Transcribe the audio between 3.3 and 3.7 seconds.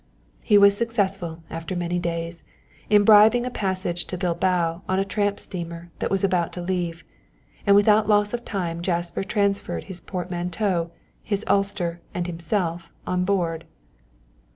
a